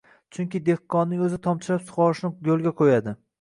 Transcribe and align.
chunki 0.35 0.61
dehqonning 0.69 1.21
o‘zi 1.27 1.39
tomchilab 1.49 1.85
sug‘orishni 1.91 2.33
yo‘lga 2.51 2.75
qo‘yadi. 2.83 3.15